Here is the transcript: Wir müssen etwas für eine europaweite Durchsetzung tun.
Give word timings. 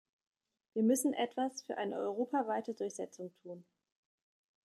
Wir 0.73 0.81
müssen 0.81 1.13
etwas 1.13 1.61
für 1.61 1.77
eine 1.77 1.95
europaweite 1.97 2.73
Durchsetzung 2.73 3.31
tun. 3.43 3.63